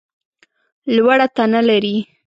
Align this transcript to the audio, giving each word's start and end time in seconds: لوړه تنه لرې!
لوړه 0.95 1.27
تنه 1.35 1.59
لرې! 1.67 1.95